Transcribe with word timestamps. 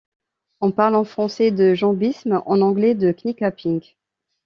On 0.61 0.71
parle 0.71 0.95
en 0.95 1.03
français 1.03 1.51
de 1.51 1.75
jambisme, 1.75 2.41
en 2.47 2.61
anglais 2.61 2.95
de 2.95 3.11
kneecapping. 3.11 3.93